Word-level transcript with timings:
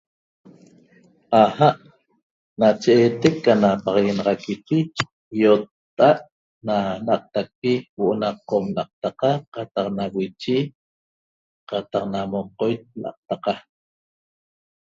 'AJa' 1.39 1.69
nache 2.59 2.91
eetec 3.01 3.35
ana 3.53 3.69
paxaguenaxaquipi 3.83 4.77
ýotta'a't 5.41 6.19
na 6.67 6.75
n'aqtacpi 7.05 7.71
huo'o 7.95 8.13
na 8.21 8.29
Qom 8.49 8.65
l'aqtaqa 8.75 9.31
qataq 9.53 9.87
na 9.97 10.03
Wichi 10.15 10.57
qataq 11.69 12.05
na 12.13 12.19
Moqoit 12.31 12.81
l'aqtaqa 13.01 13.53